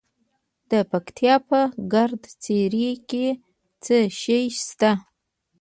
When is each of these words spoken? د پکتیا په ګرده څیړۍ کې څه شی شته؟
د 0.71 0.73
پکتیا 0.91 1.35
په 1.47 1.59
ګرده 1.93 2.29
څیړۍ 2.43 2.89
کې 3.09 3.25
څه 3.83 3.97
شی 4.21 4.43
شته؟ 4.59 4.91